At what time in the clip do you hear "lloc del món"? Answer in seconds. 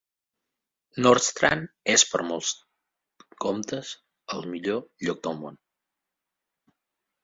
5.09-5.65